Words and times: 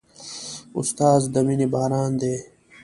استاد 0.79 1.21
د 1.33 1.35
مینې 1.47 1.67
باران 1.73 2.11
دی. 2.21 2.35